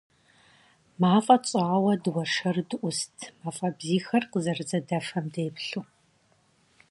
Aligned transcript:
Мафӏэ 1.01 1.37
тщӏауэ 1.41 1.93
дыуэршэру 2.03 2.63
дыӏуст, 2.69 3.17
мафӀэ 3.43 3.69
бзийхэр 3.77 4.23
къызэрызэдэфэм 4.31 5.25
деплъу. 5.33 5.83